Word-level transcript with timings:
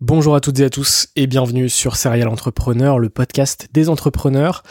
Bonjour 0.00 0.36
à 0.36 0.40
toutes 0.40 0.60
et 0.60 0.64
à 0.64 0.70
tous 0.70 1.08
et 1.16 1.26
bienvenue 1.26 1.68
sur 1.68 1.96
Serial 1.96 2.28
Entrepreneur, 2.28 3.00
le 3.00 3.08
podcast 3.08 3.66
des 3.72 3.88
entrepreneurs. 3.88 4.62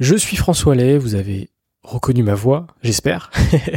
Je 0.00 0.16
suis 0.16 0.36
François 0.36 0.74
Lay, 0.74 0.98
vous 0.98 1.14
avez 1.14 1.50
reconnu 1.84 2.24
ma 2.24 2.34
voix, 2.34 2.66
j'espère. 2.82 3.30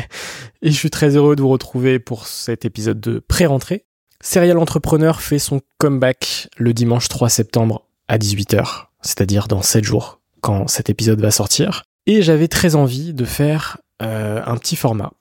et 0.63 0.71
je 0.71 0.75
suis 0.75 0.89
très 0.89 1.15
heureux 1.15 1.35
de 1.35 1.41
vous 1.43 1.49
retrouver 1.49 1.99
pour 1.99 2.25
cet 2.25 2.65
épisode 2.65 2.99
de 2.99 3.19
pré-rentrée. 3.19 3.85
Serial 4.21 4.57
Entrepreneur 4.57 5.21
fait 5.21 5.37
son 5.37 5.61
comeback 5.77 6.49
le 6.57 6.73
dimanche 6.73 7.09
3 7.09 7.29
septembre 7.29 7.85
à 8.07 8.17
18h, 8.17 8.85
c'est-à-dire 9.03 9.47
dans 9.47 9.61
7 9.61 9.83
jours 9.83 10.19
quand 10.41 10.67
cet 10.67 10.89
épisode 10.89 11.21
va 11.21 11.29
sortir. 11.29 11.83
Et 12.07 12.23
j'avais 12.23 12.47
très 12.47 12.73
envie 12.73 13.13
de 13.13 13.23
faire 13.23 13.77
euh, 14.01 14.41
un 14.43 14.57
petit 14.57 14.75
format, 14.75 15.11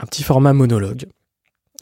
un 0.00 0.06
petit 0.06 0.22
format 0.22 0.54
monologue. 0.54 1.04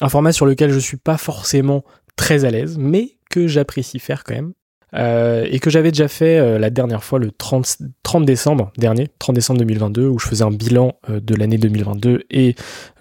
Un 0.01 0.09
format 0.09 0.33
sur 0.33 0.47
lequel 0.47 0.73
je 0.73 0.81
suis 0.81 0.99
pas 0.99 1.17
forcément 1.17 1.85
très 2.17 2.45
à 2.45 2.51
l'aise, 2.51 2.77
mais 2.79 3.17
que 3.30 3.46
j'apprécie 3.46 3.98
faire 3.98 4.25
quand 4.25 4.35
même. 4.35 4.53
Euh, 4.95 5.47
et 5.51 5.59
que 5.59 5.69
j'avais 5.69 5.91
déjà 5.91 6.09
fait 6.09 6.39
euh, 6.39 6.59
la 6.59 6.70
dernière 6.70 7.02
fois 7.02 7.19
le 7.19 7.30
30, 7.30 7.79
30, 8.02 8.25
décembre 8.25 8.73
dernier, 8.79 9.09
30 9.19 9.34
décembre 9.34 9.59
2022, 9.59 10.06
où 10.06 10.19
je 10.19 10.27
faisais 10.27 10.45
un 10.45 10.51
bilan 10.51 10.95
euh, 11.11 11.20
de 11.20 11.34
l'année 11.34 11.59
2022 11.59 12.25
et 12.30 12.55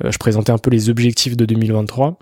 je 0.04 0.18
présentais 0.18 0.52
un 0.52 0.58
peu 0.58 0.72
les 0.72 0.90
objectifs 0.90 1.38
de 1.38 1.46
2023. 1.46 2.18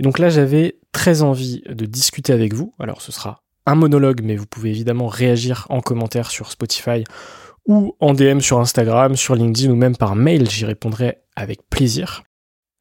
Et 0.00 0.02
donc 0.02 0.18
là, 0.18 0.28
j'avais 0.28 0.78
très 0.92 1.22
envie 1.22 1.62
de 1.68 1.86
discuter 1.86 2.32
avec 2.32 2.54
vous. 2.54 2.74
Alors 2.80 3.00
ce 3.00 3.12
sera 3.12 3.42
un 3.66 3.76
monologue, 3.76 4.20
mais 4.22 4.36
vous 4.36 4.46
pouvez 4.46 4.70
évidemment 4.70 5.06
réagir 5.06 5.66
en 5.70 5.80
commentaire 5.80 6.30
sur 6.30 6.50
Spotify 6.50 7.04
ou 7.66 7.96
en 8.00 8.12
DM 8.12 8.40
sur 8.40 8.60
Instagram, 8.60 9.16
sur 9.16 9.34
LinkedIn 9.34 9.70
ou 9.70 9.76
même 9.76 9.96
par 9.96 10.16
mail, 10.16 10.50
j'y 10.50 10.66
répondrai 10.66 11.18
avec 11.34 11.60
plaisir. 11.70 12.24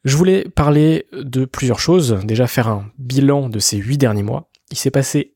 Je 0.03 0.17
voulais 0.17 0.45
parler 0.55 1.05
de 1.13 1.45
plusieurs 1.45 1.79
choses, 1.79 2.19
déjà 2.25 2.47
faire 2.47 2.67
un 2.67 2.85
bilan 2.97 3.49
de 3.49 3.59
ces 3.59 3.77
huit 3.77 3.97
derniers 3.97 4.23
mois. 4.23 4.49
Il 4.71 4.77
s'est 4.77 4.91
passé 4.91 5.35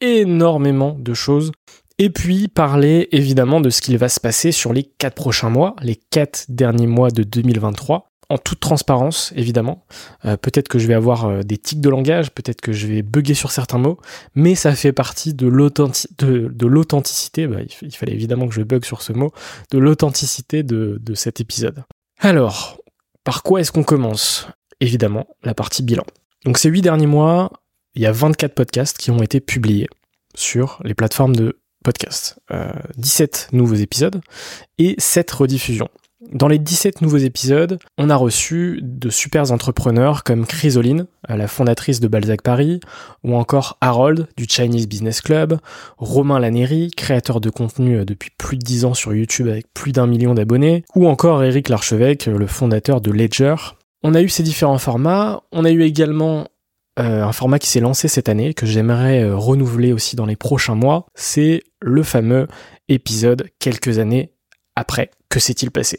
énormément 0.00 0.96
de 0.98 1.14
choses. 1.14 1.52
Et 2.00 2.10
puis 2.10 2.48
parler 2.48 3.08
évidemment 3.10 3.60
de 3.60 3.70
ce 3.70 3.80
qu'il 3.80 3.98
va 3.98 4.08
se 4.08 4.20
passer 4.20 4.52
sur 4.52 4.72
les 4.72 4.84
quatre 4.84 5.14
prochains 5.14 5.50
mois, 5.50 5.74
les 5.82 5.96
quatre 5.96 6.44
derniers 6.48 6.86
mois 6.86 7.10
de 7.10 7.24
2023 7.24 8.08
en 8.30 8.38
toute 8.38 8.60
transparence, 8.60 9.32
évidemment. 9.36 9.84
Euh, 10.24 10.36
peut-être 10.36 10.68
que 10.68 10.78
je 10.78 10.86
vais 10.86 10.94
avoir 10.94 11.24
euh, 11.24 11.42
des 11.42 11.56
tics 11.56 11.80
de 11.80 11.88
langage, 11.88 12.30
peut-être 12.30 12.60
que 12.60 12.72
je 12.72 12.86
vais 12.86 13.02
bugger 13.02 13.34
sur 13.34 13.50
certains 13.50 13.78
mots, 13.78 13.98
mais 14.34 14.54
ça 14.54 14.74
fait 14.74 14.92
partie 14.92 15.32
de 15.32 15.46
l'authenticité, 15.46 17.46
bah, 17.46 17.60
il, 17.80 17.96
fallait 17.96 18.12
évidemment 18.12 18.46
que 18.46 18.54
je 18.54 18.62
bug 18.62 18.84
sur 18.84 19.00
ce 19.00 19.12
mot, 19.12 19.32
de 19.70 19.78
l'authenticité 19.78 20.62
de, 20.62 20.98
de 21.00 21.14
cet 21.14 21.40
épisode. 21.40 21.84
Alors, 22.20 22.78
par 23.28 23.42
quoi 23.42 23.60
est-ce 23.60 23.72
qu'on 23.72 23.82
commence 23.82 24.48
Évidemment, 24.80 25.26
la 25.44 25.52
partie 25.52 25.82
bilan. 25.82 26.04
Donc 26.46 26.56
ces 26.56 26.70
huit 26.70 26.80
derniers 26.80 27.06
mois, 27.06 27.52
il 27.94 28.00
y 28.00 28.06
a 28.06 28.10
24 28.10 28.54
podcasts 28.54 28.96
qui 28.96 29.10
ont 29.10 29.20
été 29.20 29.38
publiés 29.38 29.86
sur 30.34 30.80
les 30.82 30.94
plateformes 30.94 31.36
de 31.36 31.60
podcast. 31.84 32.38
Euh, 32.50 32.72
17 32.96 33.48
nouveaux 33.52 33.74
épisodes 33.74 34.22
et 34.78 34.94
7 34.96 35.30
rediffusions. 35.30 35.90
Dans 36.20 36.48
les 36.48 36.58
17 36.58 37.00
nouveaux 37.00 37.18
épisodes, 37.18 37.78
on 37.96 38.10
a 38.10 38.16
reçu 38.16 38.80
de 38.82 39.08
super 39.08 39.52
entrepreneurs 39.52 40.24
comme 40.24 40.46
Chrysoline, 40.46 41.06
la 41.28 41.46
fondatrice 41.46 42.00
de 42.00 42.08
Balzac 42.08 42.42
Paris, 42.42 42.80
ou 43.22 43.36
encore 43.36 43.78
Harold 43.80 44.26
du 44.36 44.46
Chinese 44.48 44.88
Business 44.88 45.20
Club, 45.20 45.60
Romain 45.96 46.40
Laneri, 46.40 46.90
créateur 46.90 47.40
de 47.40 47.50
contenu 47.50 48.04
depuis 48.04 48.30
plus 48.36 48.56
de 48.56 48.64
10 48.64 48.84
ans 48.86 48.94
sur 48.94 49.14
YouTube 49.14 49.46
avec 49.46 49.72
plus 49.72 49.92
d'un 49.92 50.08
million 50.08 50.34
d'abonnés, 50.34 50.84
ou 50.96 51.06
encore 51.06 51.44
Eric 51.44 51.68
Larchevêque, 51.68 52.26
le 52.26 52.48
fondateur 52.48 53.00
de 53.00 53.12
Ledger. 53.12 53.54
On 54.02 54.12
a 54.14 54.20
eu 54.20 54.28
ces 54.28 54.42
différents 54.42 54.78
formats, 54.78 55.44
on 55.52 55.64
a 55.64 55.70
eu 55.70 55.82
également 55.82 56.48
euh, 56.98 57.22
un 57.22 57.32
format 57.32 57.60
qui 57.60 57.68
s'est 57.68 57.78
lancé 57.78 58.08
cette 58.08 58.28
année, 58.28 58.54
que 58.54 58.66
j'aimerais 58.66 59.22
euh, 59.22 59.36
renouveler 59.36 59.92
aussi 59.92 60.16
dans 60.16 60.26
les 60.26 60.34
prochains 60.34 60.74
mois, 60.74 61.06
c'est 61.14 61.62
le 61.80 62.02
fameux 62.02 62.48
épisode 62.88 63.48
quelques 63.60 64.00
années 64.00 64.32
après, 64.78 65.10
que 65.28 65.40
s'est-il 65.40 65.70
passé? 65.70 65.96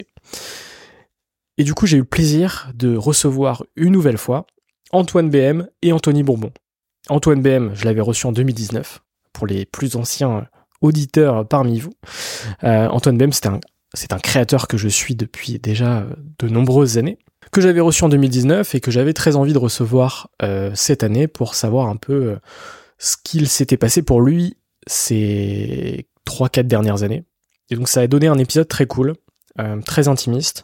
Et 1.57 1.63
du 1.63 1.73
coup, 1.73 1.85
j'ai 1.85 1.97
eu 1.97 2.01
le 2.01 2.06
plaisir 2.06 2.72
de 2.73 2.95
recevoir 2.95 3.66
une 3.75 3.91
nouvelle 3.91 4.17
fois 4.17 4.47
Antoine 4.91 5.29
BM 5.29 5.67
et 5.81 5.91
Anthony 5.91 6.23
Bourbon. 6.23 6.51
Antoine 7.09 7.41
BM, 7.41 7.72
je 7.73 7.85
l'avais 7.85 8.01
reçu 8.01 8.28
en 8.28 8.31
2019, 8.31 9.01
pour 9.34 9.47
les 9.47 9.66
plus 9.66 9.95
anciens 9.97 10.47
auditeurs 10.81 11.47
parmi 11.47 11.79
vous. 11.79 11.91
Euh, 12.63 12.88
Antoine 12.88 13.17
BM, 13.17 13.31
c'est 13.31 13.47
un, 14.13 14.19
créateur 14.19 14.67
que 14.67 14.78
je 14.78 14.88
suis 14.88 15.16
depuis 15.16 15.59
déjà 15.59 16.06
de 16.40 16.47
nombreuses 16.47 16.97
années, 16.97 17.17
que 17.51 17.59
j'avais 17.59 17.81
reçu 17.81 18.03
en 18.06 18.09
2019 18.09 18.75
et 18.75 18.79
que 18.79 18.91
j'avais 18.91 19.13
très 19.13 19.35
envie 19.35 19.53
de 19.53 19.57
recevoir 19.57 20.29
euh, 20.41 20.72
cette 20.75 21.03
année 21.03 21.28
pour 21.28 21.56
savoir 21.56 21.88
un 21.88 21.97
peu 21.97 22.13
euh, 22.13 22.35
ce 22.97 23.17
qu'il 23.22 23.50
s'était 23.50 23.78
passé 23.78 24.01
pour 24.01 24.22
lui 24.22 24.56
ces 24.88 26.07
3-4 26.25 26.63
dernières 26.67 27.03
années. 27.03 27.25
Et 27.69 27.75
donc 27.75 27.88
ça 27.88 28.02
a 28.02 28.07
donné 28.07 28.28
un 28.28 28.38
épisode 28.38 28.68
très 28.68 28.85
cool, 28.85 29.16
euh, 29.59 29.81
très 29.81 30.07
intimiste, 30.07 30.63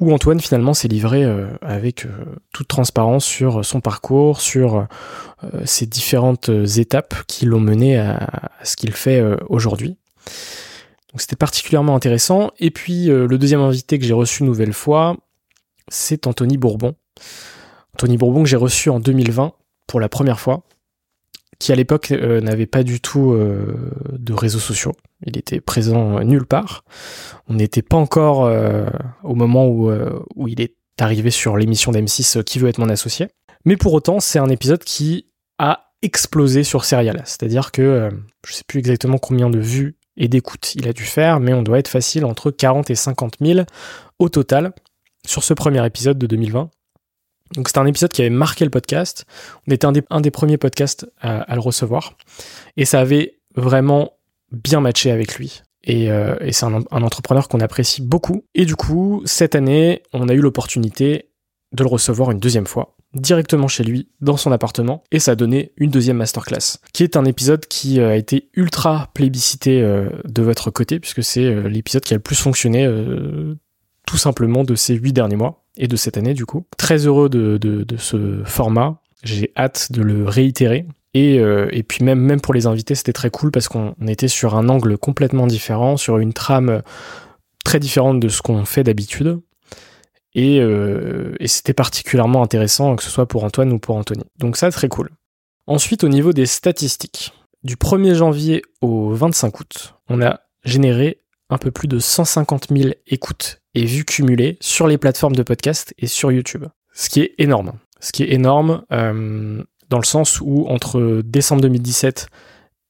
où 0.00 0.12
Antoine 0.12 0.40
finalement 0.40 0.74
s'est 0.74 0.88
livré 0.88 1.24
euh, 1.24 1.48
avec 1.60 2.06
euh, 2.06 2.10
toute 2.52 2.68
transparence 2.68 3.24
sur 3.24 3.64
son 3.64 3.80
parcours, 3.80 4.40
sur 4.40 4.86
ses 5.66 5.84
différentes 5.84 6.48
étapes 6.78 7.14
qui 7.26 7.44
l'ont 7.44 7.60
mené 7.60 7.98
à, 7.98 8.50
ce 8.62 8.76
qu'il 8.76 8.92
fait 8.92 9.22
aujourd'hui. 9.50 9.98
Donc 11.10 11.20
c'était 11.20 11.36
particulièrement 11.36 11.94
intéressant. 11.94 12.50
Et 12.58 12.70
puis 12.70 13.06
le 13.06 13.36
deuxième 13.36 13.60
invité 13.60 13.98
que 13.98 14.06
j'ai 14.06 14.14
reçu 14.14 14.40
une 14.40 14.46
nouvelle 14.46 14.72
fois, 14.72 15.18
c'est 15.88 16.26
Anthony 16.26 16.56
Bourbon. 16.56 16.94
Anthony 17.94 18.16
Bourbon 18.16 18.42
que 18.42 18.48
j'ai 18.48 18.56
reçu 18.56 18.88
en 18.88 19.00
2020 19.00 19.52
pour 19.86 20.00
la 20.00 20.08
première 20.08 20.40
fois 20.40 20.62
qui 21.64 21.72
à 21.72 21.76
l'époque 21.76 22.10
euh, 22.10 22.42
n'avait 22.42 22.66
pas 22.66 22.82
du 22.82 23.00
tout 23.00 23.32
euh, 23.32 23.90
de 24.12 24.34
réseaux 24.34 24.58
sociaux. 24.58 24.92
Il 25.24 25.38
était 25.38 25.62
présent 25.62 26.22
nulle 26.22 26.44
part. 26.44 26.84
On 27.48 27.54
n'était 27.54 27.80
pas 27.80 27.96
encore 27.96 28.44
euh, 28.44 28.84
au 29.22 29.34
moment 29.34 29.66
où, 29.66 29.90
il 30.46 30.60
est 30.60 30.74
arrivé 31.00 31.30
sur 31.30 31.56
l'émission 31.56 31.90
d'M6 31.90 32.44
Qui 32.44 32.58
veut 32.58 32.68
être 32.68 32.76
mon 32.76 32.90
associé. 32.90 33.28
Mais 33.64 33.78
pour 33.78 33.94
autant, 33.94 34.20
c'est 34.20 34.38
un 34.38 34.50
épisode 34.50 34.84
qui 34.84 35.32
a 35.58 35.90
explosé 36.02 36.64
sur 36.64 36.84
Serial. 36.84 37.22
C'est-à-dire 37.24 37.72
que 37.72 38.10
je 38.46 38.52
sais 38.52 38.64
plus 38.66 38.80
exactement 38.80 39.16
combien 39.16 39.48
de 39.48 39.58
vues 39.58 39.96
et 40.18 40.28
d'écoutes 40.28 40.74
il 40.74 40.86
a 40.86 40.92
dû 40.92 41.04
faire, 41.04 41.40
mais 41.40 41.54
on 41.54 41.62
doit 41.62 41.78
être 41.78 41.88
facile 41.88 42.26
entre 42.26 42.50
40 42.50 42.90
et 42.90 42.94
50 42.94 43.36
000 43.40 43.60
au 44.18 44.28
total 44.28 44.74
sur 45.26 45.42
ce 45.42 45.54
premier 45.54 45.84
épisode 45.86 46.18
de 46.18 46.26
2020. 46.26 46.68
Donc 47.52 47.68
c'était 47.68 47.78
un 47.78 47.86
épisode 47.86 48.10
qui 48.10 48.22
avait 48.22 48.30
marqué 48.30 48.64
le 48.64 48.70
podcast. 48.70 49.26
On 49.68 49.72
était 49.72 49.86
un 49.86 50.20
des, 50.20 50.30
premiers 50.30 50.58
podcasts 50.58 51.06
à, 51.20 51.54
le 51.54 51.60
recevoir. 51.60 52.16
Et 52.76 52.84
ça 52.84 53.00
avait 53.00 53.38
vraiment 53.54 54.12
bien 54.50 54.80
matché 54.80 55.10
avec 55.10 55.36
lui. 55.36 55.62
Et, 55.84 56.10
euh, 56.10 56.34
c'est 56.50 56.64
un, 56.64 56.82
entrepreneur 56.90 57.48
qu'on 57.48 57.60
apprécie 57.60 58.02
beaucoup. 58.02 58.44
Et 58.54 58.64
du 58.64 58.76
coup, 58.76 59.22
cette 59.24 59.54
année, 59.54 60.02
on 60.12 60.28
a 60.28 60.34
eu 60.34 60.40
l'opportunité 60.40 61.30
de 61.72 61.82
le 61.82 61.88
recevoir 61.88 62.30
une 62.30 62.38
deuxième 62.38 62.66
fois, 62.66 62.96
directement 63.14 63.68
chez 63.68 63.84
lui, 63.84 64.08
dans 64.20 64.36
son 64.36 64.50
appartement. 64.50 65.02
Et 65.10 65.18
ça 65.18 65.32
a 65.32 65.34
donné 65.34 65.72
une 65.76 65.90
deuxième 65.90 66.16
masterclass, 66.16 66.78
qui 66.92 67.02
est 67.02 67.16
un 67.16 67.24
épisode 67.24 67.66
qui 67.66 68.00
euh, 68.00 68.10
a 68.10 68.16
été 68.16 68.48
ultra 68.54 69.10
plébiscité 69.12 69.82
euh, 69.82 70.08
de 70.24 70.42
votre 70.42 70.70
côté, 70.70 70.98
puisque 70.98 71.22
c'est 71.22 71.68
l'épisode 71.68 72.02
qui 72.02 72.14
a 72.14 72.16
le 72.16 72.22
plus 72.22 72.40
fonctionné 72.40 72.86
tout 74.06 74.16
simplement 74.16 74.64
de 74.64 74.74
ces 74.74 74.94
huit 74.94 75.12
derniers 75.12 75.36
mois 75.36 75.64
et 75.76 75.88
de 75.88 75.96
cette 75.96 76.16
année 76.16 76.34
du 76.34 76.46
coup. 76.46 76.66
Très 76.76 77.06
heureux 77.06 77.28
de, 77.28 77.84
ce 77.98 78.42
format. 78.44 79.00
J'ai 79.22 79.52
hâte 79.56 79.92
de 79.92 80.02
le 80.02 80.24
réitérer. 80.24 80.86
Et, 81.14 81.38
euh, 81.38 81.68
puis 81.86 82.04
même, 82.04 82.20
même 82.20 82.40
pour 82.40 82.54
les 82.54 82.66
invités, 82.66 82.94
c'était 82.94 83.12
très 83.12 83.30
cool 83.30 83.50
parce 83.50 83.68
qu'on 83.68 83.94
était 84.06 84.28
sur 84.28 84.56
un 84.56 84.68
angle 84.68 84.98
complètement 84.98 85.46
différent, 85.46 85.96
sur 85.96 86.18
une 86.18 86.32
trame 86.32 86.82
très 87.64 87.78
différente 87.78 88.20
de 88.20 88.28
ce 88.28 88.42
qu'on 88.42 88.64
fait 88.64 88.82
d'habitude. 88.82 89.40
Et, 90.34 90.60
euh, 90.60 91.34
et 91.38 91.46
c'était 91.46 91.72
particulièrement 91.72 92.42
intéressant, 92.42 92.96
que 92.96 93.04
ce 93.04 93.10
soit 93.10 93.26
pour 93.26 93.44
Antoine 93.44 93.72
ou 93.72 93.78
pour 93.78 93.96
Anthony. 93.96 94.24
Donc 94.38 94.56
ça, 94.56 94.70
très 94.70 94.88
cool. 94.88 95.10
Ensuite, 95.66 96.04
au 96.04 96.08
niveau 96.08 96.32
des 96.32 96.46
statistiques, 96.46 97.32
du 97.62 97.76
1er 97.76 98.14
janvier 98.14 98.62
au 98.82 99.14
25 99.14 99.60
août, 99.60 99.94
on 100.08 100.20
a 100.20 100.40
généré 100.64 101.20
un 101.48 101.58
peu 101.58 101.70
plus 101.70 101.88
de 101.88 101.98
150 101.98 102.68
000 102.70 102.90
écoutes 103.06 103.62
et 103.74 103.84
vues 103.84 104.04
cumulées 104.04 104.56
sur 104.60 104.86
les 104.86 104.98
plateformes 104.98 105.36
de 105.36 105.42
podcast 105.42 105.94
et 105.98 106.06
sur 106.06 106.32
YouTube. 106.32 106.64
Ce 106.92 107.08
qui 107.08 107.20
est 107.20 107.34
énorme. 107.38 107.72
Ce 108.00 108.12
qui 108.12 108.22
est 108.22 108.32
énorme 108.32 108.84
euh, 108.92 109.62
dans 109.88 109.98
le 109.98 110.04
sens 110.04 110.40
où 110.40 110.66
entre 110.68 111.22
décembre 111.24 111.62
2017 111.62 112.28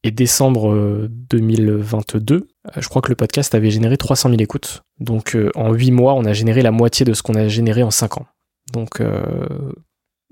et 0.02 0.10
décembre 0.10 1.08
2022, 1.08 2.34
euh, 2.36 2.70
je 2.76 2.88
crois 2.88 3.00
que 3.00 3.08
le 3.08 3.14
podcast 3.14 3.54
avait 3.54 3.70
généré 3.70 3.96
300 3.96 4.28
000 4.28 4.42
écoutes. 4.42 4.82
Donc 5.00 5.34
euh, 5.34 5.50
en 5.54 5.72
8 5.72 5.92
mois, 5.92 6.14
on 6.14 6.24
a 6.24 6.32
généré 6.32 6.62
la 6.62 6.70
moitié 6.70 7.06
de 7.06 7.14
ce 7.14 7.22
qu'on 7.22 7.34
a 7.34 7.48
généré 7.48 7.82
en 7.82 7.90
5 7.90 8.18
ans. 8.18 8.26
Donc 8.72 9.00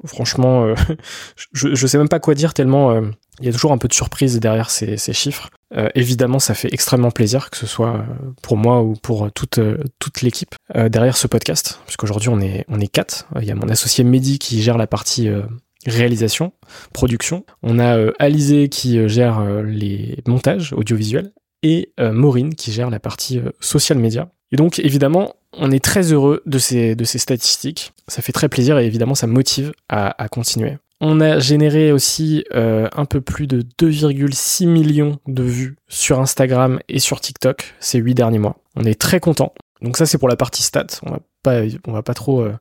franchement, 0.04 0.74
je, 1.52 1.68
ne 1.68 1.74
sais 1.74 1.98
même 1.98 2.08
pas 2.08 2.18
quoi 2.18 2.34
dire 2.34 2.54
tellement 2.54 3.00
il 3.40 3.46
y 3.46 3.48
a 3.48 3.52
toujours 3.52 3.72
un 3.72 3.78
peu 3.78 3.88
de 3.88 3.94
surprise 3.94 4.40
derrière 4.40 4.70
ces, 4.70 4.96
chiffres. 5.12 5.50
Euh, 5.74 5.88
évidemment, 5.94 6.38
ça 6.38 6.54
fait 6.54 6.72
extrêmement 6.72 7.10
plaisir, 7.10 7.50
que 7.50 7.56
ce 7.56 7.66
soit 7.66 7.96
euh, 7.96 8.02
pour 8.42 8.56
moi 8.56 8.82
ou 8.82 8.94
pour 8.94 9.30
toute, 9.32 9.58
euh, 9.58 9.78
toute 9.98 10.22
l'équipe 10.22 10.54
derrière 10.88 11.16
ce 11.16 11.26
podcast, 11.26 11.80
puisqu'aujourd'hui 11.84 12.30
on 12.30 12.40
est, 12.40 12.64
on 12.68 12.80
est 12.80 12.88
quatre. 12.88 13.26
Il 13.40 13.46
y 13.46 13.50
a 13.50 13.54
mon 13.54 13.68
associé 13.68 14.04
Mehdi 14.04 14.38
qui 14.38 14.62
gère 14.62 14.78
la 14.78 14.86
partie 14.86 15.28
réalisation, 15.86 16.52
production. 16.94 17.44
On 17.62 17.78
a 17.78 17.98
Alizé 18.18 18.70
qui 18.70 19.06
gère 19.06 19.44
les 19.62 20.16
montages 20.26 20.72
audiovisuels 20.72 21.32
et 21.62 21.92
Maureen 22.00 22.54
qui 22.54 22.72
gère 22.72 22.88
la 22.88 23.00
partie 23.00 23.42
social 23.60 23.98
media. 23.98 24.30
Et 24.50 24.56
donc 24.56 24.78
évidemment, 24.78 25.34
on 25.52 25.70
est 25.70 25.84
très 25.84 26.10
heureux 26.12 26.42
de 26.46 26.58
ces, 26.58 26.94
de 26.94 27.04
ces 27.04 27.18
statistiques. 27.18 27.92
Ça 28.08 28.22
fait 28.22 28.32
très 28.32 28.48
plaisir 28.48 28.78
et 28.78 28.86
évidemment 28.86 29.14
ça 29.14 29.26
motive 29.26 29.72
à, 29.90 30.22
à 30.22 30.28
continuer. 30.28 30.78
On 31.04 31.20
a 31.20 31.40
généré 31.40 31.90
aussi 31.90 32.44
un 32.52 33.04
peu 33.06 33.20
plus 33.20 33.48
de 33.48 33.62
2,6 33.80 34.68
millions 34.68 35.18
de 35.26 35.42
vues 35.42 35.76
sur 35.88 36.20
Instagram 36.20 36.78
et 36.88 37.00
sur 37.00 37.20
TikTok 37.20 37.74
ces 37.80 37.98
huit 37.98 38.14
derniers 38.14 38.38
mois. 38.38 38.56
On 38.76 38.84
est 38.84 38.98
très 38.98 39.18
content. 39.18 39.52
Donc 39.82 39.96
ça 39.96 40.06
c'est 40.06 40.18
pour 40.18 40.28
la 40.28 40.36
partie 40.36 40.62
stats. 40.62 41.00
On 41.04 41.10
va 41.10 41.18
pas, 41.42 41.60
on 41.86 41.92
va 41.92 42.02
pas 42.02 42.14
trop 42.14 42.42
euh, 42.42 42.54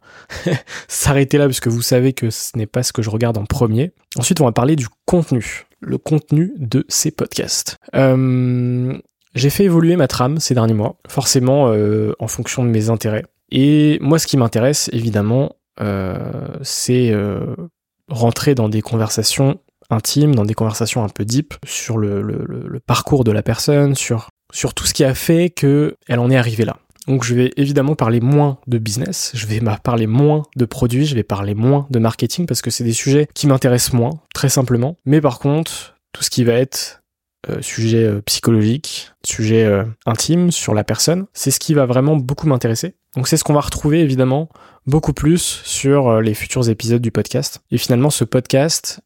s'arrêter 0.88 1.38
là 1.38 1.46
puisque 1.46 1.68
vous 1.68 1.82
savez 1.82 2.14
que 2.14 2.30
ce 2.30 2.58
n'est 2.58 2.66
pas 2.66 2.84
ce 2.84 2.92
que 2.92 3.02
je 3.02 3.10
regarde 3.10 3.38
en 3.38 3.46
premier. 3.46 3.92
Ensuite 4.18 4.42
on 4.42 4.46
va 4.46 4.52
parler 4.52 4.76
du 4.76 4.88
contenu, 5.06 5.68
le 5.80 5.98
contenu 5.98 6.54
de 6.58 6.84
ces 6.90 7.12
podcasts. 7.12 7.78
Euh, 7.96 8.98
j'ai 9.36 9.50
fait 9.50 9.66
évoluer 9.66 9.96
ma 9.96 10.08
trame 10.08 10.40
ces 10.40 10.56
derniers 10.56 10.74
mois, 10.74 10.98
forcément 11.08 11.68
euh, 11.70 12.14
en 12.20 12.28
fonction 12.28 12.64
de 12.64 12.70
mes 12.70 12.90
intérêts. 12.90 13.24
Et 13.52 14.00
moi 14.02 14.18
ce 14.18 14.28
qui 14.28 14.38
m'intéresse 14.38 14.90
évidemment, 14.92 15.56
c'est 16.62 17.12
rentrer 18.12 18.56
dans 18.56 18.70
des 18.70 18.82
conversations 18.82 19.60
intimes, 19.90 20.36
dans 20.36 20.46
des 20.46 20.54
conversations 20.54 21.04
un 21.04 21.10
peu 21.10 21.26
deep 21.26 21.56
sur 21.66 21.98
le, 21.98 22.80
parcours 22.86 23.24
de 23.24 23.32
la 23.32 23.42
personne, 23.42 23.96
sur 23.96 24.30
sur 24.54 24.74
tout 24.74 24.86
ce 24.86 24.94
qui 24.94 25.04
a 25.04 25.14
fait 25.14 25.50
qu'elle 25.50 26.20
en 26.20 26.30
est 26.30 26.36
arrivée 26.36 26.66
là. 26.66 26.78
Donc 27.08 27.24
je 27.24 27.34
vais 27.34 27.52
évidemment 27.58 27.96
parler 27.96 28.20
moins 28.20 28.60
de 28.68 28.78
business, 28.78 29.32
je 29.34 29.48
vais 29.48 29.60
parler 29.84 30.08
moins 30.08 30.44
de 30.56 30.66
produits, 30.66 31.06
je 31.06 31.16
vais 31.16 31.24
parler 31.24 31.56
moins 31.56 31.88
de 31.90 32.00
marketing 32.00 32.46
parce 32.46 32.62
que 32.62 32.70
c'est 32.70 32.84
des 32.84 32.94
sujets 32.94 33.28
qui 33.34 33.48
m'intéressent 33.48 33.94
moins, 33.94 34.20
très 34.36 34.50
simplement. 34.50 34.98
Mais 35.06 35.20
par 35.20 35.40
contre, 35.40 35.96
tout 36.14 36.24
ce 36.24 36.30
qui 36.30 36.44
va 36.44 36.54
être 36.54 37.02
euh, 37.50 37.60
sujet 37.62 38.04
euh, 38.04 38.22
psychologique, 38.22 39.12
sujet 39.26 39.64
euh, 39.64 39.84
intime 40.06 40.52
sur 40.52 40.76
la 40.76 40.84
personne, 40.84 41.26
c'est 41.34 41.50
ce 41.50 41.60
qui 41.60 41.74
va 41.74 41.88
vraiment 41.88 42.16
beaucoup 42.16 42.46
m'intéresser. 42.46 42.94
Donc 43.16 43.28
c'est 43.28 43.36
ce 43.36 43.44
qu'on 43.44 43.54
va 43.54 43.62
retrouver 43.62 44.02
évidemment 44.02 44.50
beaucoup 44.86 45.14
plus 45.14 45.62
sur 45.64 46.22
les 46.22 46.34
futurs 46.34 46.70
épisodes 46.70 47.02
du 47.02 47.12
podcast. 47.12 47.62
Et 47.72 47.78
finalement, 47.78 48.10
ce 48.10 48.24
podcast 48.24 49.02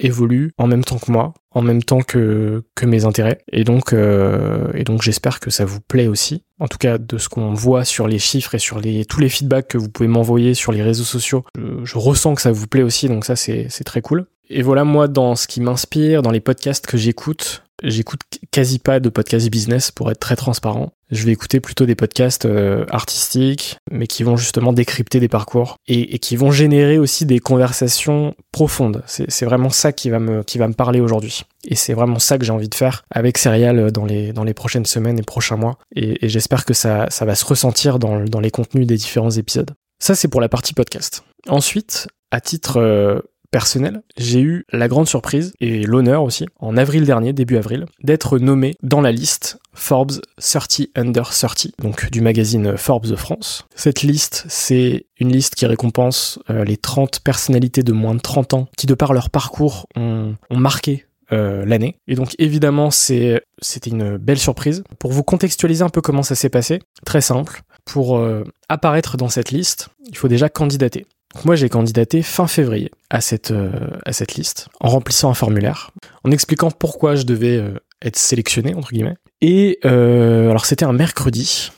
évolue 0.00 0.52
en 0.58 0.66
même 0.66 0.84
temps 0.84 0.98
que 0.98 1.10
moi, 1.10 1.34
en 1.50 1.62
même 1.62 1.82
temps 1.82 2.00
que, 2.00 2.62
que 2.74 2.86
mes 2.86 3.04
intérêts. 3.04 3.42
Et 3.52 3.64
donc, 3.64 3.92
et 3.92 4.84
donc 4.84 5.02
j'espère 5.02 5.40
que 5.40 5.50
ça 5.50 5.64
vous 5.64 5.80
plaît 5.80 6.06
aussi. 6.06 6.44
En 6.60 6.68
tout 6.68 6.78
cas, 6.78 6.98
de 6.98 7.18
ce 7.18 7.28
qu'on 7.28 7.52
voit 7.52 7.84
sur 7.84 8.08
les 8.08 8.18
chiffres 8.18 8.54
et 8.54 8.58
sur 8.58 8.80
les, 8.80 9.04
tous 9.04 9.20
les 9.20 9.28
feedbacks 9.28 9.68
que 9.68 9.78
vous 9.78 9.88
pouvez 9.88 10.08
m'envoyer 10.08 10.54
sur 10.54 10.72
les 10.72 10.82
réseaux 10.82 11.04
sociaux, 11.04 11.44
je, 11.56 11.84
je 11.84 11.98
ressens 11.98 12.34
que 12.34 12.42
ça 12.42 12.52
vous 12.52 12.66
plaît 12.66 12.82
aussi, 12.82 13.08
donc 13.08 13.24
ça 13.24 13.36
c'est 13.36 13.84
très 13.84 14.00
cool. 14.00 14.26
Et 14.50 14.62
voilà, 14.62 14.84
moi, 14.84 15.08
dans 15.08 15.36
ce 15.36 15.46
qui 15.46 15.60
m'inspire, 15.60 16.22
dans 16.22 16.30
les 16.30 16.40
podcasts 16.40 16.86
que 16.86 16.96
j'écoute, 16.96 17.62
j'écoute 17.82 18.20
quasi 18.50 18.78
pas 18.78 19.00
de 19.00 19.08
podcasts 19.08 19.50
business 19.50 19.90
pour 19.90 20.10
être 20.10 20.20
très 20.20 20.36
transparent. 20.36 20.92
Je 21.10 21.24
vais 21.24 21.32
écouter 21.32 21.60
plutôt 21.60 21.86
des 21.86 21.94
podcasts 21.94 22.44
euh, 22.44 22.84
artistiques, 22.90 23.78
mais 23.90 24.06
qui 24.06 24.22
vont 24.22 24.36
justement 24.36 24.72
décrypter 24.72 25.20
des 25.20 25.28
parcours 25.28 25.76
et, 25.86 26.18
qui 26.18 26.36
vont 26.36 26.50
générer 26.50 26.98
aussi 26.98 27.24
des 27.24 27.38
conversations 27.38 28.34
profondes. 28.52 29.02
C'est 29.06 29.44
vraiment 29.44 29.70
ça 29.70 29.92
qui 29.92 30.10
va 30.10 30.18
me, 30.18 30.42
qui 30.42 30.58
va 30.58 30.68
me 30.68 30.74
parler 30.74 31.00
aujourd'hui. 31.00 31.44
Et 31.64 31.76
c'est 31.76 31.94
vraiment 31.94 32.18
ça 32.18 32.36
que 32.36 32.44
j'ai 32.44 32.52
envie 32.52 32.68
de 32.68 32.74
faire 32.74 33.04
avec 33.10 33.38
Serial 33.38 33.90
dans 33.90 34.04
les, 34.04 34.32
dans 34.32 34.44
les 34.44 34.54
prochaines 34.54 34.86
semaines 34.86 35.18
et 35.18 35.22
prochains 35.22 35.56
mois. 35.56 35.78
Et, 35.94 36.28
j'espère 36.28 36.64
que 36.64 36.74
ça, 36.74 37.06
ça 37.10 37.24
va 37.24 37.34
se 37.34 37.44
ressentir 37.44 37.98
dans, 37.98 38.24
dans 38.24 38.40
les 38.40 38.50
contenus 38.50 38.86
des 38.86 38.96
différents 38.96 39.30
épisodes. 39.30 39.70
Ça, 39.98 40.14
c'est 40.14 40.28
pour 40.28 40.40
la 40.40 40.48
partie 40.48 40.74
podcast. 40.74 41.24
Ensuite, 41.48 42.08
à 42.30 42.40
titre 42.40 42.78
euh, 42.78 43.20
personnel, 43.50 44.02
j'ai 44.16 44.40
eu 44.40 44.64
la 44.72 44.88
grande 44.88 45.08
surprise 45.08 45.52
et 45.60 45.82
l'honneur 45.84 46.22
aussi, 46.22 46.46
en 46.58 46.76
avril 46.76 47.04
dernier, 47.04 47.32
début 47.32 47.56
avril, 47.56 47.86
d'être 48.02 48.38
nommé 48.38 48.76
dans 48.82 49.00
la 49.00 49.12
liste 49.12 49.58
Forbes 49.72 50.20
30 50.40 50.88
Under 50.96 51.30
30, 51.30 51.68
donc 51.80 52.10
du 52.10 52.20
magazine 52.20 52.76
Forbes 52.76 53.16
France. 53.16 53.66
Cette 53.74 54.02
liste, 54.02 54.44
c'est 54.48 55.06
une 55.18 55.32
liste 55.32 55.54
qui 55.54 55.66
récompense 55.66 56.38
euh, 56.50 56.64
les 56.64 56.76
30 56.76 57.20
personnalités 57.20 57.82
de 57.82 57.92
moins 57.92 58.14
de 58.14 58.20
30 58.20 58.54
ans 58.54 58.68
qui, 58.76 58.86
de 58.86 58.94
par 58.94 59.12
leur 59.12 59.30
parcours, 59.30 59.86
ont, 59.96 60.36
marqué 60.50 61.06
euh, 61.32 61.64
l'année. 61.64 61.96
Et 62.08 62.14
donc 62.14 62.34
évidemment, 62.38 62.90
c'est 62.90 63.42
c'était 63.60 63.90
une 63.90 64.16
belle 64.16 64.38
surprise. 64.38 64.82
Pour 64.98 65.12
vous 65.12 65.22
contextualiser 65.22 65.82
un 65.82 65.88
peu 65.88 66.00
comment 66.00 66.22
ça 66.22 66.34
s'est 66.34 66.48
passé, 66.48 66.80
très 67.04 67.20
simple. 67.20 67.62
Pour 67.84 68.18
euh, 68.18 68.44
apparaître 68.68 69.16
dans 69.16 69.28
cette 69.28 69.50
liste, 69.50 69.88
il 70.08 70.16
faut 70.16 70.28
déjà 70.28 70.48
candidater. 70.48 71.06
Moi, 71.44 71.56
j'ai 71.56 71.68
candidaté 71.68 72.22
fin 72.22 72.46
février 72.46 72.90
à 73.10 73.20
cette, 73.20 73.50
euh, 73.50 73.70
à 74.04 74.12
cette 74.12 74.34
liste, 74.34 74.68
en 74.80 74.88
remplissant 74.88 75.30
un 75.30 75.34
formulaire, 75.34 75.90
en 76.24 76.30
expliquant 76.30 76.70
pourquoi 76.70 77.16
je 77.16 77.24
devais 77.24 77.56
euh, 77.56 77.74
être 78.02 78.16
sélectionné, 78.16 78.74
entre 78.74 78.90
guillemets. 78.90 79.16
Et 79.40 79.78
euh, 79.84 80.50
alors, 80.50 80.66
c'était 80.66 80.84
un 80.84 80.92
mercredi, 80.92 81.70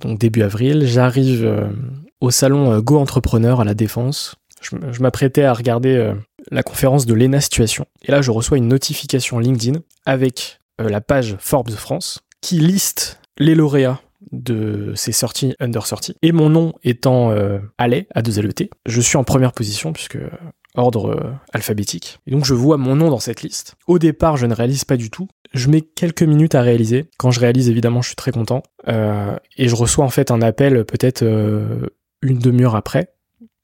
donc 0.00 0.18
début 0.18 0.42
avril. 0.42 0.86
J'arrive 0.86 1.70
au 2.22 2.30
salon 2.30 2.78
Go 2.78 2.98
Entrepreneur 2.98 3.60
à 3.60 3.64
la 3.64 3.74
Défense. 3.74 4.34
Je, 4.62 5.02
m'apprêtais 5.02 5.42
à 5.42 5.52
regarder 5.52 6.14
la 6.50 6.62
conférence 6.62 7.04
de 7.04 7.12
l'ENA 7.12 7.42
Situation. 7.42 7.84
Et 8.02 8.10
là, 8.10 8.22
je 8.22 8.30
reçois 8.30 8.56
une 8.56 8.68
notification 8.68 9.38
LinkedIn 9.38 9.80
avec 10.06 10.60
la 10.78 11.02
page 11.02 11.36
Forbes 11.38 11.72
France 11.72 12.20
qui 12.40 12.60
liste 12.60 13.20
les 13.38 13.54
lauréats 13.54 14.00
de 14.32 14.92
ces 14.94 15.12
sorties 15.12 15.54
under 15.60 15.84
30. 15.84 16.12
Et 16.22 16.32
mon 16.32 16.50
nom 16.50 16.72
étant 16.82 17.30
euh, 17.30 17.58
Allais, 17.78 18.08
à 18.14 18.22
2 18.22 18.42
LET, 18.42 18.70
je 18.86 19.00
suis 19.00 19.16
en 19.16 19.24
première 19.24 19.52
position 19.52 19.92
puisque 19.92 20.16
euh, 20.16 20.30
ordre 20.74 21.10
euh, 21.10 21.32
alphabétique. 21.52 22.18
Et 22.26 22.32
donc 22.32 22.44
je 22.44 22.54
vois 22.54 22.76
mon 22.76 22.96
nom 22.96 23.10
dans 23.10 23.20
cette 23.20 23.42
liste. 23.42 23.76
Au 23.86 23.98
départ, 23.98 24.36
je 24.36 24.46
ne 24.46 24.54
réalise 24.54 24.84
pas 24.84 24.96
du 24.96 25.10
tout. 25.10 25.28
Je 25.54 25.68
mets 25.68 25.82
quelques 25.82 26.22
minutes 26.22 26.54
à 26.54 26.62
réaliser. 26.62 27.06
Quand 27.16 27.30
je 27.30 27.40
réalise, 27.40 27.68
évidemment, 27.68 28.02
je 28.02 28.08
suis 28.08 28.16
très 28.16 28.32
content. 28.32 28.62
et 28.86 29.68
je 29.68 29.74
reçois 29.74 30.04
en 30.04 30.10
fait 30.10 30.30
un 30.30 30.42
appel 30.42 30.84
peut-être 30.84 31.24
une 31.24 32.38
demi-heure 32.38 32.76
après 32.76 33.14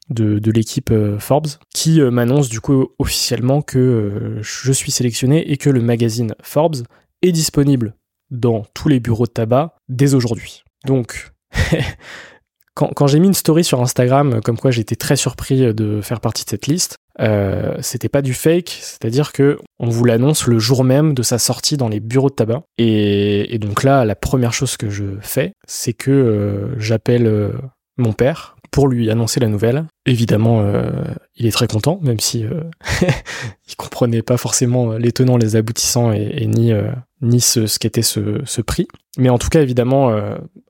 de 0.09 0.51
l'équipe 0.51 0.91
Forbes 1.19 1.49
qui 1.75 2.01
m'annonce 2.01 2.49
du 2.49 2.63
coup 2.63 2.89
officiellement 2.99 3.61
que 3.61 4.39
je 4.41 4.73
suis 4.73 4.93
sélectionné 4.93 5.51
et 5.51 5.59
que 5.59 5.69
le 5.69 5.83
magazine 5.83 6.35
Forbes 6.43 6.87
est 7.21 7.33
disponible 7.33 7.95
dans 8.31 8.65
tous 8.73 8.89
les 8.89 9.01
bureaux 9.01 9.27
de 9.27 9.33
tabac 9.33 9.74
dès 9.89 10.15
aujourd'hui. 10.15 10.65
Donc, 10.87 11.33
quand, 12.75 13.07
j'ai 13.07 13.19
mis 13.19 13.29
une 13.29 13.35
story 13.35 13.65
sur 13.65 13.81
Instagram, 13.81 14.41
comme 14.43 14.59
quoi 14.59 14.71
j'étais 14.71 14.97
très 14.97 15.17
surpris 15.17 15.73
de 15.75 16.01
faire 16.01 16.21
partie 16.21 16.45
de 16.45 16.51
cette 16.51 16.67
liste, 16.67 16.97
euh, 17.21 17.77
c'était 17.81 18.09
pas 18.09 18.23
du 18.23 18.35
fake, 18.35 18.71
c'est-à-dire 18.81 19.33
que 19.33 19.59
on 19.79 19.89
vous 19.89 20.05
l'annonce 20.05 20.47
le 20.47 20.59
jour 20.59 20.83
même 20.83 21.15
de 21.15 21.23
sa 21.23 21.39
sortie 21.39 21.77
dans 21.77 21.89
les 21.89 22.01
bureaux 22.01 22.31
de 22.31 22.35
tabac. 22.35 22.63
Et, 22.79 23.59
donc 23.61 23.85
là, 23.85 24.05
la 24.05 24.17
première 24.17 24.53
chose 24.53 24.77
que 24.77 24.91
je 24.91 25.05
fais, 25.21 25.53
c'est 25.67 25.93
que 25.93 26.11
euh, 26.11 26.79
j'appelle 26.79 27.27
euh, 27.27 27.53
mon 27.97 28.13
père 28.13 28.57
pour 28.75 28.89
lui 28.89 29.09
annoncer 29.09 29.39
la 29.39 29.47
nouvelle. 29.47 29.85
Évidemment, 30.05 30.61
euh, 30.63 30.91
il 31.37 31.47
est 31.47 31.53
très 31.53 31.69
content, 31.69 32.01
même 32.03 32.19
si 32.19 32.45
euh, 32.45 32.63
il 33.69 33.77
comprenait 33.77 34.23
pas 34.23 34.37
forcément 34.37 34.95
les 34.95 35.13
tenants, 35.13 35.37
les 35.37 35.55
aboutissants 35.55 36.13
et, 36.13 36.45
ni 36.47 36.73
euh, 36.73 36.91
ni 37.25 37.41
ce, 37.41 37.79
qu'était 37.79 38.03
ce, 38.03 38.61
prix. 38.61 38.87
Mais 39.19 39.29
en 39.29 39.39
tout 39.39 39.49
cas, 39.49 39.63
évidemment, 39.63 40.15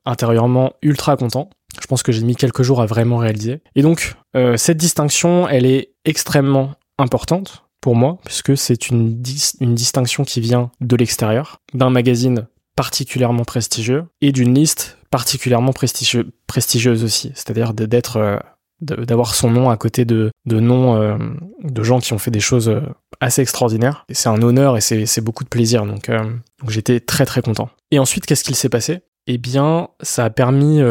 intérieurement 0.05 0.73
ultra 0.81 1.17
content. 1.17 1.49
Je 1.81 1.87
pense 1.87 2.03
que 2.03 2.11
j'ai 2.11 2.23
mis 2.23 2.35
quelques 2.35 2.63
jours 2.63 2.81
à 2.81 2.85
vraiment 2.85 3.17
réaliser. 3.17 3.61
Et 3.75 3.81
donc, 3.81 4.15
cette 4.55 4.77
distinction, 4.77 5.47
elle 5.47 5.65
est 5.65 5.93
extrêmement 6.05 6.73
importante 6.97 7.65
pour 7.81 7.95
moi, 7.95 8.17
puisque 8.25 8.57
c'est 8.57 8.89
une, 8.89 9.21
une 9.59 9.75
distinction 9.75 10.23
qui 10.23 10.41
vient 10.41 10.71
de 10.81 10.95
l'extérieur, 10.95 11.61
d'un 11.73 11.89
magazine 11.89 12.47
particulièrement 12.75 13.43
prestigieux 13.43 14.05
et 14.21 14.31
d'une 14.31 14.53
liste 14.53 14.97
particulièrement 15.09 15.71
prestigieux, 15.71 16.31
prestigieuse 16.47 17.03
aussi, 17.03 17.31
c'est-à-dire 17.35 17.73
d'être 17.73 18.17
euh, 18.17 18.37
d'avoir 18.81 19.35
son 19.35 19.49
nom 19.49 19.69
à 19.69 19.77
côté 19.77 20.05
de, 20.05 20.31
de 20.45 20.59
noms 20.59 20.95
euh, 20.95 21.17
de 21.63 21.83
gens 21.83 21.99
qui 21.99 22.13
ont 22.13 22.17
fait 22.17 22.31
des 22.31 22.39
choses 22.39 22.69
euh, 22.69 22.81
assez 23.19 23.41
extraordinaires. 23.41 24.05
C'est 24.11 24.29
un 24.29 24.41
honneur 24.41 24.77
et 24.77 24.81
c'est 24.81 25.21
beaucoup 25.21 25.43
de 25.43 25.49
plaisir, 25.49 25.85
donc, 25.85 26.09
donc 26.09 26.69
j'étais 26.69 26.99
très 26.99 27.25
très 27.25 27.41
content. 27.41 27.69
Et 27.91 27.99
ensuite, 27.99 28.25
qu'est-ce 28.25 28.43
qu'il 28.43 28.55
s'est 28.55 28.69
passé? 28.69 28.99
Eh 29.27 29.37
bien, 29.37 29.89
ça 30.01 30.25
a 30.25 30.29
permis 30.29 30.81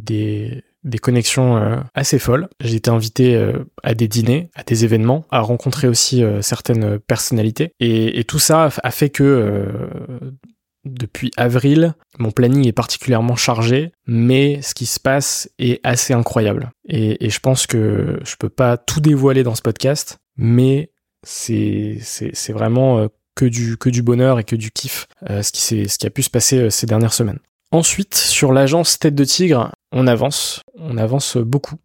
des, 0.00 0.64
des 0.82 0.98
connexions 0.98 1.84
assez 1.94 2.18
folles. 2.18 2.48
J'ai 2.60 2.76
été 2.76 2.90
invité 2.90 3.52
à 3.82 3.94
des 3.94 4.08
dîners, 4.08 4.48
à 4.54 4.62
des 4.62 4.84
événements, 4.84 5.26
à 5.30 5.40
rencontrer 5.40 5.86
aussi 5.86 6.24
certaines 6.40 6.98
personnalités. 6.98 7.72
Et, 7.80 8.18
et, 8.18 8.24
tout 8.24 8.38
ça 8.38 8.70
a 8.82 8.90
fait 8.90 9.10
que 9.10 9.78
depuis 10.84 11.30
avril. 11.36 11.94
Mon 12.18 12.30
planning 12.30 12.66
est 12.66 12.72
particulièrement 12.72 13.36
chargé, 13.36 13.92
mais 14.06 14.60
ce 14.62 14.74
qui 14.74 14.86
se 14.86 15.00
passe 15.00 15.50
est 15.58 15.80
assez 15.84 16.12
incroyable. 16.12 16.70
Et, 16.88 17.30
je 17.30 17.40
pense 17.40 17.66
que 17.66 18.20
je 18.24 18.36
peux 18.36 18.48
pas 18.48 18.76
tout 18.76 19.00
dévoiler 19.00 19.42
dans 19.42 19.54
ce 19.54 19.62
podcast, 19.62 20.18
mais 20.36 20.90
c'est 21.22 21.98
vraiment 22.50 22.98
euh, 22.98 23.08
que 23.34 23.46
du 23.46 24.02
bonheur 24.02 24.38
et 24.38 24.44
que 24.44 24.56
du 24.56 24.70
kiff 24.70 25.06
euh, 25.30 25.42
ce 25.42 25.52
qui 25.52 25.88
ce 25.88 25.98
qui 25.98 26.06
a 26.06 26.10
pu 26.10 26.22
se 26.22 26.30
passer 26.30 26.58
euh, 26.58 26.70
ces 26.70 26.86
dernières 26.86 27.14
semaines. 27.14 27.38
Ensuite, 27.72 28.14
sur 28.14 28.52
l'agence 28.52 28.98
Tête 28.98 29.14
de 29.14 29.24
Tigre, 29.24 29.72
on 29.90 30.06
avance, 30.06 30.62
on 30.78 30.96
avance 30.96 31.36
beaucoup 31.36 31.76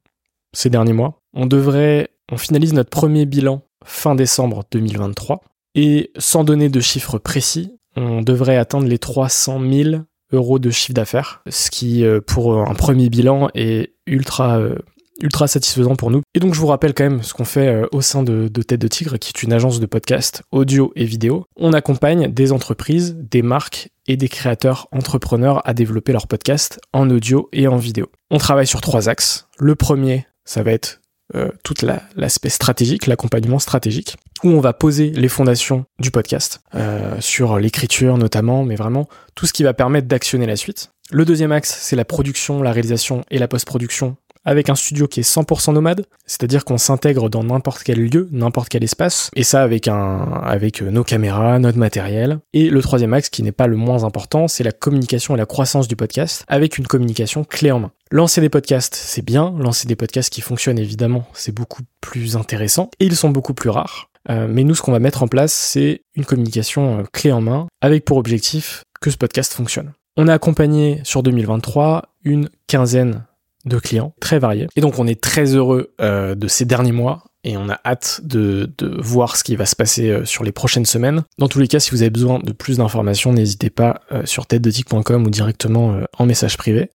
ces 0.54 0.70
derniers 0.70 0.94
mois. 0.94 1.22
On 1.34 1.46
devrait 1.46 2.10
on 2.32 2.38
finalise 2.38 2.74
notre 2.74 2.90
premier 2.90 3.26
bilan 3.26 3.62
fin 3.84 4.16
décembre 4.16 4.64
2023. 4.72 5.42
Et 5.76 6.12
sans 6.18 6.44
donner 6.44 6.70
de 6.70 6.80
chiffres 6.80 7.20
précis, 7.20 7.79
on 8.00 8.22
devrait 8.22 8.58
atteindre 8.58 8.88
les 8.88 8.98
300 8.98 9.60
000 9.62 10.02
euros 10.32 10.60
de 10.60 10.70
chiffre 10.70 10.94
d'affaires, 10.94 11.42
ce 11.50 11.70
qui 11.70 12.04
euh, 12.06 12.22
pour 12.22 12.58
un 12.58 12.76
premier 12.76 13.10
bilan 13.10 13.50
est 13.56 13.94
ultra 14.06 14.60
euh, 14.60 14.76
ultra 15.22 15.48
satisfaisant 15.48 15.96
pour 15.96 16.12
nous. 16.12 16.22
Et 16.34 16.40
donc 16.40 16.54
je 16.54 16.60
vous 16.60 16.68
rappelle 16.68 16.94
quand 16.94 17.04
même 17.04 17.24
ce 17.24 17.34
qu'on 17.34 17.44
fait 17.44 17.68
euh, 17.68 17.88
au 17.92 18.02
sein 18.02 18.24
de, 18.24 18.48
Tête 18.48 18.80
de 18.80 18.88
Tigre, 18.88 19.18
qui 19.18 19.34
est 19.36 19.44
une 19.44 19.52
agence 19.52 19.80
de 19.80 19.86
podcast 19.86 20.44
audio 20.52 20.94
et 20.96 21.04
vidéo. 21.04 21.46
On 21.58 21.74
accompagne 21.74 22.32
des 22.32 22.54
entreprises, 22.54 23.18
des 23.18 23.42
marques 23.42 23.90
et 24.08 24.16
des 24.16 24.30
créateurs 24.30 24.88
entrepreneurs 24.92 25.68
à 25.68 25.74
développer 25.74 26.14
leur 26.14 26.28
podcast 26.28 26.80
en 26.94 27.10
audio 27.10 27.50
et 27.52 27.68
en 27.68 27.78
vidéo. 27.78 28.08
On 28.32 28.38
travaille 28.38 28.68
sur 28.68 28.82
trois 28.82 29.10
axes. 29.10 29.48
Le 29.58 29.76
premier, 29.76 30.26
ça 30.46 30.64
va 30.64 30.72
être 30.72 31.02
euh, 31.36 31.50
tout 31.64 31.76
l'aspect 32.16 32.50
stratégique, 32.50 33.08
l'accompagnement 33.08 33.60
stratégique, 33.60 34.18
où 34.44 34.50
on 34.50 34.60
va 34.60 34.74
poser 34.74 35.12
les 35.12 35.28
fondations 35.28 35.86
du 36.00 36.12
podcast, 36.12 36.62
euh, 36.76 37.16
sur 37.20 37.60
l'écriture 37.60 38.18
notamment, 38.18 38.64
mais 38.64 38.76
vraiment 38.76 39.08
tout 39.36 39.46
ce 39.46 39.54
qui 39.54 39.64
va 39.64 39.74
permettre 39.74 40.08
d'actionner 40.08 40.46
la 40.46 40.56
suite. 40.56 40.92
Le 41.12 41.26
deuxième 41.26 41.52
axe, 41.52 41.78
c'est 41.82 41.96
la 41.96 42.06
production, 42.06 42.62
la 42.62 42.72
réalisation 42.72 43.24
et 43.32 43.40
la 43.40 43.48
post-production 43.48 44.18
avec 44.46 44.70
un 44.70 44.76
studio 44.76 45.08
qui 45.08 45.20
est 45.20 45.24
100% 45.24 45.74
nomade, 45.74 46.06
c'est-à-dire 46.26 46.66
qu'on 46.66 46.78
s'intègre 46.78 47.30
dans 47.30 47.44
n'importe 47.44 47.84
quel 47.84 48.00
lieu, 48.00 48.28
n'importe 48.32 48.70
quel 48.70 48.84
espace, 48.84 49.30
et 49.36 49.44
ça 49.44 49.62
avec 49.62 49.88
un, 49.88 50.42
avec 50.44 50.82
nos 50.82 51.04
caméras, 51.04 51.60
notre 51.60 51.78
matériel. 51.78 52.40
Et 52.54 52.70
le 52.70 52.82
troisième 52.82 53.14
axe, 53.14 53.30
qui 53.30 53.44
n'est 53.44 53.52
pas 53.52 53.68
le 53.68 53.76
moins 53.76 54.04
important, 54.06 54.48
c'est 54.48 54.64
la 54.64 54.72
communication 54.72 55.36
et 55.36 55.38
la 55.38 55.46
croissance 55.46 55.88
du 55.88 55.96
podcast, 55.96 56.46
avec 56.48 56.78
une 56.78 56.88
communication 56.88 57.44
clé 57.44 57.72
en 57.72 57.80
main. 57.80 57.92
Lancer 58.12 58.42
des 58.42 58.50
podcasts, 58.50 58.96
c'est 58.96 59.22
bien, 59.22 59.54
lancer 59.60 59.88
des 59.88 59.96
podcasts 59.96 60.34
qui 60.34 60.42
fonctionnent 60.42 60.80
évidemment, 60.80 61.28
c'est 61.34 61.52
beaucoup 61.52 61.84
plus 62.02 62.38
intéressant, 62.38 62.90
et 63.00 63.06
ils 63.06 63.16
sont 63.16 63.30
beaucoup 63.30 63.54
plus 63.54 63.70
rares. 63.70 64.10
Euh, 64.32 64.48
mais 64.50 64.64
nous, 64.64 64.74
ce 64.74 64.82
qu'on 64.82 64.92
va 64.92 64.98
mettre 64.98 65.22
en 65.22 65.28
place, 65.28 65.54
c'est 65.54 66.02
une 66.16 66.26
communication 66.26 67.00
euh, 67.00 67.04
clé 67.14 67.32
en 67.32 67.42
main, 67.42 67.68
avec 67.82 68.06
pour 68.06 68.18
objectif 68.18 68.84
que 69.00 69.12
ce 69.12 69.18
podcast 69.18 69.54
fonctionne. 69.54 69.94
On 70.18 70.28
a 70.28 70.34
accompagné 70.34 71.02
sur 71.04 71.22
2023 71.22 72.16
une 72.24 72.50
quinzaine 72.66 73.26
de 73.66 73.78
clients 73.78 74.16
très 74.20 74.40
variés. 74.40 74.66
Et 74.76 74.82
donc 74.82 74.98
on 74.98 75.06
est 75.06 75.22
très 75.22 75.54
heureux 75.54 75.94
euh, 76.02 76.34
de 76.34 76.48
ces 76.48 76.66
derniers 76.66 76.92
mois 76.92 77.26
et 77.44 77.58
on 77.58 77.70
a 77.70 77.80
hâte 77.86 78.22
de, 78.24 78.74
voir 78.98 79.38
ce 79.38 79.44
qui 79.44 79.56
va 79.56 79.68
se 79.68 79.76
passer 79.76 80.26
sur 80.26 80.44
les 80.44 80.52
prochaines 80.52 80.86
semaines. 80.86 81.24
Dans 81.38 81.48
tous 81.48 81.60
les 81.60 81.68
cas, 81.68 81.80
si 81.80 81.92
vous 81.92 82.02
avez 82.02 82.10
besoin 82.10 82.40
de 82.40 82.52
plus 82.54 82.78
d'informations, 82.78 83.32
n'hésitez 83.32 83.70
pas 83.70 84.02
sur 84.26 84.46
tête-de-tic.com 84.46 85.26
ou 85.26 85.30
directement 85.30 86.02
en 86.18 86.26
message 86.26 86.58
privé. 86.58 86.90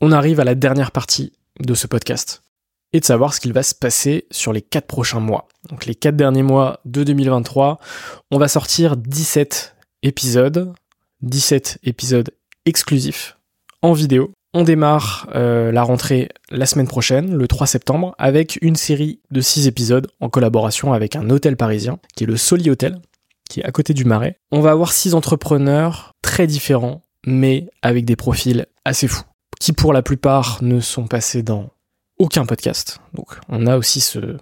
On 0.00 0.12
arrive 0.12 0.40
à 0.40 0.44
la 0.44 0.54
dernière 0.54 0.90
partie 0.90 1.32
de 1.60 1.74
ce 1.74 1.86
podcast 1.86 2.42
et 2.92 3.00
de 3.00 3.04
savoir 3.04 3.34
ce 3.34 3.40
qu'il 3.40 3.52
va 3.52 3.62
se 3.62 3.74
passer 3.74 4.26
sur 4.30 4.52
les 4.52 4.62
quatre 4.62 4.86
prochains 4.86 5.20
mois. 5.20 5.48
Donc 5.68 5.86
les 5.86 5.94
quatre 5.94 6.16
derniers 6.16 6.42
mois 6.42 6.80
de 6.84 7.04
2023, 7.04 7.78
on 8.30 8.38
va 8.38 8.48
sortir 8.48 8.96
17 8.96 9.76
épisodes, 10.02 10.72
17 11.22 11.78
épisodes 11.82 12.30
exclusifs 12.64 13.36
en 13.82 13.92
vidéo 13.92 14.32
on 14.56 14.62
démarre 14.62 15.28
euh, 15.34 15.70
la 15.70 15.82
rentrée 15.82 16.30
la 16.50 16.64
semaine 16.64 16.88
prochaine, 16.88 17.36
le 17.36 17.46
3 17.46 17.66
septembre, 17.66 18.14
avec 18.16 18.58
une 18.62 18.74
série 18.74 19.20
de 19.30 19.42
6 19.42 19.66
épisodes 19.66 20.08
en 20.20 20.30
collaboration 20.30 20.94
avec 20.94 21.14
un 21.14 21.28
hôtel 21.28 21.58
parisien, 21.58 21.98
qui 22.16 22.24
est 22.24 22.26
le 22.26 22.38
Soli 22.38 22.70
Hotel, 22.70 22.98
qui 23.50 23.60
est 23.60 23.64
à 23.64 23.70
côté 23.70 23.92
du 23.92 24.06
Marais. 24.06 24.38
On 24.52 24.62
va 24.62 24.70
avoir 24.70 24.92
6 24.92 25.12
entrepreneurs 25.12 26.12
très 26.22 26.46
différents, 26.46 27.02
mais 27.26 27.66
avec 27.82 28.06
des 28.06 28.16
profils 28.16 28.64
assez 28.86 29.08
fous, 29.08 29.26
qui 29.60 29.72
pour 29.72 29.92
la 29.92 30.02
plupart 30.02 30.58
ne 30.62 30.80
sont 30.80 31.06
passés 31.06 31.42
dans 31.42 31.70
aucun 32.18 32.46
podcast. 32.46 33.00
Donc 33.14 33.38
on 33.48 33.66
a 33.66 33.76
aussi 33.76 34.00
ce, 34.00 34.36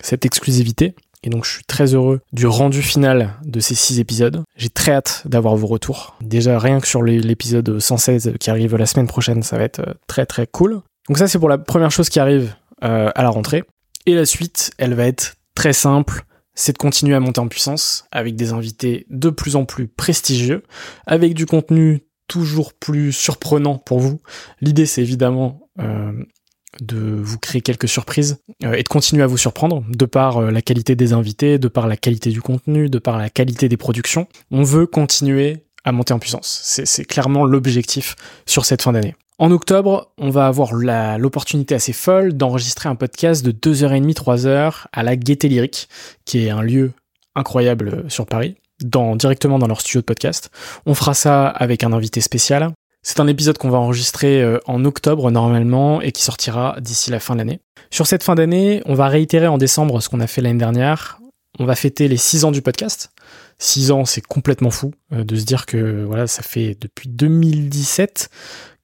cette 0.00 0.24
exclusivité. 0.24 0.94
Et 1.24 1.30
donc 1.30 1.44
je 1.44 1.50
suis 1.50 1.64
très 1.64 1.94
heureux 1.94 2.20
du 2.32 2.46
rendu 2.46 2.80
final 2.80 3.34
de 3.44 3.58
ces 3.58 3.74
six 3.74 3.98
épisodes. 3.98 4.44
J'ai 4.56 4.70
très 4.70 4.92
hâte 4.92 5.22
d'avoir 5.24 5.56
vos 5.56 5.66
retours. 5.66 6.16
Déjà 6.20 6.58
rien 6.58 6.80
que 6.80 6.86
sur 6.86 7.02
l'épisode 7.02 7.78
116 7.78 8.34
qui 8.38 8.50
arrive 8.50 8.76
la 8.76 8.86
semaine 8.86 9.08
prochaine, 9.08 9.42
ça 9.42 9.58
va 9.58 9.64
être 9.64 9.80
euh, 9.80 9.94
très 10.06 10.26
très 10.26 10.46
cool. 10.46 10.80
Donc 11.08 11.18
ça 11.18 11.26
c'est 11.26 11.38
pour 11.38 11.48
la 11.48 11.58
première 11.58 11.90
chose 11.90 12.08
qui 12.08 12.20
arrive 12.20 12.54
euh, 12.84 13.10
à 13.14 13.22
la 13.22 13.30
rentrée. 13.30 13.64
Et 14.06 14.14
la 14.14 14.26
suite, 14.26 14.70
elle 14.78 14.94
va 14.94 15.06
être 15.06 15.34
très 15.54 15.72
simple. 15.72 16.22
C'est 16.54 16.72
de 16.72 16.78
continuer 16.78 17.14
à 17.14 17.20
monter 17.20 17.40
en 17.40 17.48
puissance 17.48 18.06
avec 18.10 18.36
des 18.36 18.52
invités 18.52 19.06
de 19.10 19.30
plus 19.30 19.54
en 19.54 19.64
plus 19.64 19.86
prestigieux, 19.86 20.62
avec 21.06 21.34
du 21.34 21.46
contenu 21.46 22.07
toujours 22.28 22.74
plus 22.74 23.12
surprenant 23.12 23.78
pour 23.78 23.98
vous. 23.98 24.20
L'idée 24.60 24.86
c'est 24.86 25.02
évidemment 25.02 25.68
euh, 25.80 26.12
de 26.80 26.98
vous 26.98 27.38
créer 27.38 27.60
quelques 27.60 27.88
surprises 27.88 28.38
euh, 28.64 28.74
et 28.74 28.82
de 28.82 28.88
continuer 28.88 29.22
à 29.22 29.26
vous 29.26 29.38
surprendre 29.38 29.82
de 29.88 30.04
par 30.04 30.38
euh, 30.38 30.50
la 30.50 30.62
qualité 30.62 30.94
des 30.94 31.12
invités, 31.12 31.58
de 31.58 31.68
par 31.68 31.88
la 31.88 31.96
qualité 31.96 32.30
du 32.30 32.42
contenu, 32.42 32.88
de 32.88 32.98
par 32.98 33.18
la 33.18 33.30
qualité 33.30 33.68
des 33.68 33.76
productions. 33.76 34.28
On 34.50 34.62
veut 34.62 34.86
continuer 34.86 35.64
à 35.84 35.92
monter 35.92 36.12
en 36.12 36.18
puissance. 36.18 36.60
C'est 36.84 37.04
clairement 37.04 37.44
l'objectif 37.44 38.14
sur 38.46 38.64
cette 38.66 38.82
fin 38.82 38.92
d'année. 38.92 39.14
En 39.38 39.52
octobre, 39.52 40.12
on 40.18 40.30
va 40.30 40.48
avoir 40.48 40.74
l'opportunité 40.74 41.74
assez 41.74 41.92
folle 41.92 42.32
d'enregistrer 42.32 42.88
un 42.88 42.96
podcast 42.96 43.44
de 43.44 43.52
2h30, 43.52 44.12
3h 44.12 44.86
à 44.92 45.02
la 45.02 45.16
Gaieté 45.16 45.48
Lyrique, 45.48 45.88
qui 46.24 46.44
est 46.44 46.50
un 46.50 46.60
lieu 46.60 46.92
incroyable 47.36 48.04
sur 48.08 48.26
Paris, 48.26 48.56
directement 48.80 49.58
dans 49.58 49.66
leur 49.66 49.80
studio 49.80 50.00
de 50.00 50.06
podcast. 50.06 50.50
On 50.86 50.94
fera 50.94 51.14
ça 51.14 51.48
avec 51.48 51.84
un 51.84 51.92
invité 51.92 52.20
spécial. 52.20 52.72
C'est 53.02 53.20
un 53.20 53.26
épisode 53.26 53.58
qu'on 53.58 53.70
va 53.70 53.78
enregistrer 53.78 54.42
euh, 54.42 54.58
en 54.66 54.84
octobre 54.84 55.30
normalement 55.30 56.00
et 56.02 56.12
qui 56.12 56.22
sortira 56.22 56.76
d'ici 56.80 57.10
la 57.10 57.20
fin 57.20 57.34
de 57.34 57.38
l'année. 57.38 57.60
Sur 57.90 58.06
cette 58.06 58.22
fin 58.22 58.34
d'année, 58.34 58.82
on 58.86 58.94
va 58.94 59.08
réitérer 59.08 59.46
en 59.46 59.56
décembre 59.56 60.02
ce 60.02 60.08
qu'on 60.08 60.20
a 60.20 60.26
fait 60.26 60.42
l'année 60.42 60.58
dernière. 60.58 61.20
On 61.58 61.64
va 61.64 61.74
fêter 61.74 62.08
les 62.08 62.16
6 62.16 62.44
ans 62.44 62.50
du 62.50 62.60
podcast. 62.60 63.10
6 63.58 63.92
ans, 63.92 64.04
c'est 64.04 64.20
complètement 64.20 64.70
fou 64.70 64.92
euh, 65.12 65.24
de 65.24 65.36
se 65.36 65.44
dire 65.44 65.64
que 65.66 66.04
voilà, 66.04 66.26
ça 66.26 66.42
fait 66.42 66.76
depuis 66.80 67.08
2017 67.08 68.28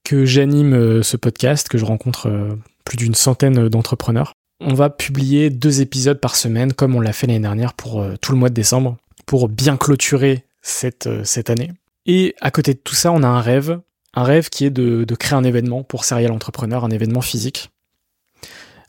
que 0.05 0.25
j'anime 0.25 0.75
euh, 0.75 1.03
ce 1.03 1.17
podcast, 1.17 1.69
que 1.69 1.79
je 1.79 1.85
rencontre 1.85 2.57
plus 2.85 2.97
d'une 2.97 3.15
centaine 3.15 3.69
d'entrepreneurs. 3.69 4.33
On 4.61 4.75
va 4.75 4.89
publier 4.89 5.51
deux 5.51 5.81
épisodes 5.81 6.21
par 6.21 6.37
semaine 6.37 6.73
comme 6.73 6.95
on 6.95 7.01
l'a 7.01 7.13
fait 7.13 7.27
l'année 7.27 7.41
dernière 7.41 7.75
pour 7.75 8.03
tout 8.21 8.33
le 8.33 8.39
mois 8.39 8.49
de 8.49 8.55
décembre 8.55 8.97
pour 9.27 9.49
bien 9.49 9.77
clôturer 9.77 10.45
cette, 10.63 11.09
cette 11.25 11.51
année. 11.51 11.73
Et 12.07 12.35
à 12.41 12.51
côté 12.51 12.75
de 12.75 12.79
tout 12.79 12.95
ça, 12.95 13.13
on 13.13 13.23
a 13.23 13.29
un 13.29 13.41
rêve, 13.41 13.81
un 14.15 14.25
rêve 14.25 14.49
qui 14.49 14.65
est 14.65 14.71
de, 14.71 15.05
créer 15.15 15.37
un 15.37 15.45
événement 15.45 15.83
pour 15.83 16.05
Serial 16.05 16.33
Entrepreneur, 16.33 16.85
un 16.85 16.91
événement 16.91 17.21
physique. 17.21 17.71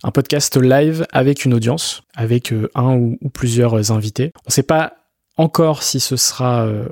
Un 0.03 0.11
podcast 0.11 0.55
live 0.57 1.05
avec 1.11 1.45
une 1.45 1.53
audience, 1.53 2.03
avec 2.13 2.53
euh, 2.53 2.69
un 2.75 2.95
ou, 2.95 3.17
plusieurs 3.33 3.91
invités. 3.91 4.31
On 4.45 4.49
ne 4.49 4.53
sait 4.53 4.63
pas 4.63 4.93
encore 5.37 5.81
si 5.81 5.99
ce 5.99 6.15
sera 6.15 6.65
euh, 6.67 6.87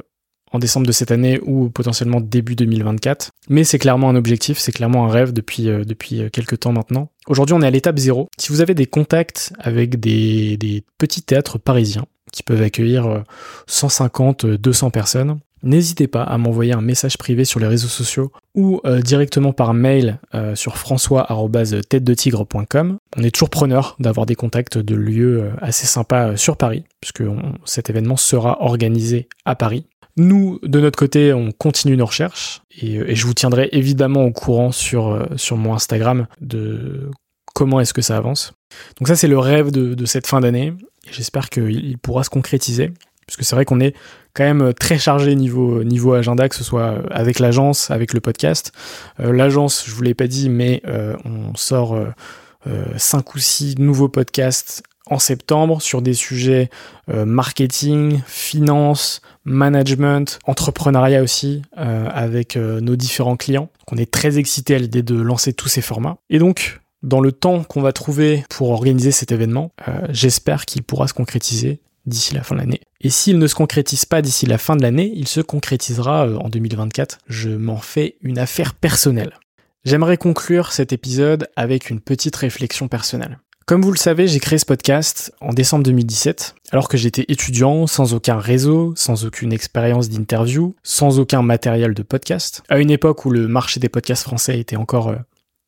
en 0.51 0.57
décembre 0.57 0.87
de 0.87 0.91
cette 0.91 1.11
année 1.11 1.39
ou 1.43 1.69
potentiellement 1.69 2.21
début 2.21 2.55
2024. 2.55 3.29
Mais 3.49 3.63
c'est 3.65 3.77
clairement 3.77 4.09
un 4.09 4.15
objectif, 4.15 4.57
c'est 4.57 4.71
clairement 4.71 5.05
un 5.05 5.09
rêve 5.09 5.31
depuis, 5.31 5.69
euh, 5.69 5.83
depuis 5.83 6.31
quelques 6.31 6.61
temps 6.61 6.71
maintenant. 6.71 7.09
Aujourd'hui, 7.27 7.53
on 7.53 7.61
est 7.61 7.67
à 7.67 7.71
l'étape 7.71 7.99
zéro. 7.99 8.29
Si 8.39 8.51
vous 8.51 8.61
avez 8.61 8.73
des 8.73 8.87
contacts 8.87 9.53
avec 9.59 9.99
des, 9.99 10.57
des 10.57 10.83
petits 10.97 11.21
théâtres 11.21 11.59
parisiens 11.59 12.05
qui 12.33 12.43
peuvent 12.43 12.61
accueillir 12.61 13.23
150, 13.67 14.45
200 14.45 14.89
personnes, 14.89 15.39
n'hésitez 15.63 16.07
pas 16.07 16.23
à 16.23 16.37
m'envoyer 16.37 16.73
un 16.73 16.81
message 16.81 17.17
privé 17.17 17.45
sur 17.45 17.59
les 17.59 17.65
réseaux 17.67 17.87
sociaux 17.87 18.31
ou 18.53 18.81
euh, 18.85 19.01
directement 19.01 19.53
par 19.53 19.73
mail 19.73 20.19
euh, 20.35 20.53
sur 20.55 20.77
françois.tête-de-tigre.com. 20.77 22.97
On 23.17 23.23
est 23.23 23.31
toujours 23.31 23.49
preneur 23.49 23.95
d'avoir 23.99 24.27
des 24.27 24.35
contacts 24.35 24.77
de 24.77 24.95
lieux 24.95 25.43
euh, 25.43 25.51
assez 25.61 25.87
sympas 25.87 26.37
sur 26.37 26.55
Paris, 26.57 26.83
puisque 27.01 27.23
cet 27.65 27.89
événement 27.89 28.17
sera 28.17 28.61
organisé 28.61 29.27
à 29.45 29.55
Paris. 29.55 29.87
Nous, 30.15 30.59
de 30.61 30.79
notre 30.79 30.99
côté, 30.99 31.33
on 31.33 31.51
continue 31.51 31.97
nos 31.97 32.05
recherches 32.05 32.61
et, 32.79 33.15
je 33.15 33.25
vous 33.25 33.33
tiendrai 33.33 33.69
évidemment 33.71 34.25
au 34.25 34.31
courant 34.31 34.71
sur 34.71 35.27
mon 35.53 35.73
Instagram 35.73 36.27
de 36.39 37.09
comment 37.53 37.79
est-ce 37.79 37.93
que 37.93 38.01
ça 38.01 38.17
avance. 38.17 38.53
Donc 38.99 39.07
ça, 39.07 39.15
c'est 39.15 39.27
le 39.27 39.39
rêve 39.39 39.71
de, 39.71 40.05
cette 40.05 40.27
fin 40.27 40.41
d'année. 40.41 40.73
J'espère 41.09 41.49
qu'il 41.49 41.97
pourra 41.99 42.23
se 42.23 42.29
concrétiser. 42.29 42.91
Parce 43.25 43.37
que 43.37 43.45
c'est 43.45 43.55
vrai 43.55 43.63
qu'on 43.63 43.79
est 43.79 43.95
quand 44.33 44.43
même 44.43 44.61
euh, 44.61 44.73
très 44.73 44.97
chargé 44.97 45.33
niveau, 45.35 46.13
agenda, 46.13 46.49
que 46.49 46.55
ce 46.55 46.63
soit 46.63 46.81
euh, 46.81 47.03
avec 47.09 47.39
l'agence, 47.39 47.89
avec 47.89 48.13
le 48.13 48.19
podcast. 48.19 48.73
Euh, 49.21 49.31
l'agence, 49.31 49.85
je 49.87 49.93
vous 49.93 50.01
l'ai 50.01 50.13
pas 50.13 50.27
dit, 50.27 50.49
mais 50.49 50.81
on 51.23 51.55
sort 51.55 51.95
euh, 51.95 52.83
5 52.97 53.35
ou 53.35 53.39
6 53.39 53.79
nouveaux 53.79 54.09
podcasts 54.09 54.83
en 55.09 55.19
septembre 55.19 55.81
sur 55.81 56.01
des 56.01 56.13
sujets 56.13 56.69
marketing, 57.07 58.21
finance, 58.25 59.21
management, 59.43 60.39
entrepreneuriat 60.45 61.21
aussi, 61.21 61.61
avec 61.75 62.55
nos 62.55 62.95
différents 62.95 63.35
clients. 63.35 63.67
on 63.91 63.97
est 63.97 64.09
très 64.09 64.37
excité 64.37 64.75
à 64.75 64.79
l'idée 64.79 65.03
de 65.03 65.15
lancer 65.15 65.51
tous 65.51 65.67
ces 65.67 65.81
formats. 65.81 66.15
Et 66.29 66.39
donc, 66.39 66.79
dans 67.03 67.19
le 67.19 67.31
temps 67.31 67.63
qu'on 67.63 67.81
va 67.81 67.93
trouver 67.93 68.43
pour 68.49 68.71
organiser 68.71 69.11
cet 69.11 69.31
événement, 69.31 69.71
j'espère 70.09 70.65
qu'il 70.65 70.83
pourra 70.83 71.07
se 71.07 71.13
concrétiser 71.13 71.81
d'ici 72.05 72.33
la 72.33 72.43
fin 72.43 72.55
de 72.55 72.59
l'année. 72.59 72.81
Et 73.01 73.09
s'il 73.09 73.39
ne 73.39 73.47
se 73.47 73.55
concrétise 73.55 74.05
pas 74.05 74.21
d'ici 74.21 74.45
la 74.45 74.57
fin 74.57 74.75
de 74.75 74.81
l'année, 74.81 75.11
il 75.15 75.27
se 75.27 75.41
concrétisera 75.41 76.27
euh, 76.27 76.37
en 76.37 76.49
2024. 76.49 77.19
Je 77.27 77.49
m'en 77.49 77.77
fais 77.77 78.15
une 78.21 78.39
affaire 78.39 78.73
personnelle. 78.73 79.39
J'aimerais 79.85 80.17
conclure 80.17 80.71
cet 80.71 80.93
épisode 80.93 81.49
avec 81.55 81.89
une 81.89 81.99
petite 81.99 82.35
réflexion 82.35 82.87
personnelle. 82.87 83.39
Comme 83.65 83.81
vous 83.81 83.91
le 83.91 83.97
savez, 83.97 84.27
j'ai 84.27 84.39
créé 84.39 84.59
ce 84.59 84.65
podcast 84.65 85.33
en 85.39 85.53
décembre 85.53 85.85
2017, 85.85 86.55
alors 86.71 86.89
que 86.89 86.97
j'étais 86.97 87.25
étudiant, 87.29 87.87
sans 87.87 88.13
aucun 88.13 88.37
réseau, 88.37 88.93
sans 88.97 89.25
aucune 89.25 89.53
expérience 89.53 90.09
d'interview, 90.09 90.75
sans 90.83 91.19
aucun 91.19 91.41
matériel 91.41 91.93
de 91.93 92.03
podcast, 92.03 92.61
à 92.67 92.79
une 92.79 92.91
époque 92.91 93.23
où 93.23 93.29
le 93.29 93.47
marché 93.47 93.79
des 93.79 93.87
podcasts 93.87 94.23
français 94.23 94.59
était 94.59 94.75
encore 94.75 95.09
euh, 95.09 95.17